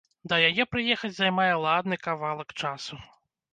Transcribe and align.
Да 0.31 0.35
яе 0.47 0.65
прыехаць 0.71 1.11
займае 1.19 1.47
ладны 1.67 2.01
кавалак 2.09 2.59
часу. 2.61 2.95